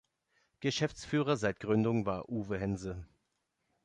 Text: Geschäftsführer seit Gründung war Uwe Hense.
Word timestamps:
Geschäftsführer 0.61 1.37
seit 1.37 1.59
Gründung 1.59 2.07
war 2.07 2.27
Uwe 2.27 2.57
Hense. 2.57 3.05